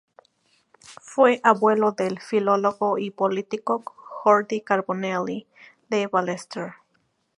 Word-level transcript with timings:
Fue 0.99 1.41
abuelo 1.43 1.91
del 1.91 2.19
filólogo 2.19 2.97
y 2.97 3.11
político 3.11 3.83
Jordi 4.23 4.61
Carbonell 4.61 5.29
i 5.29 5.47
de 5.91 6.07
Ballester. 6.07 6.73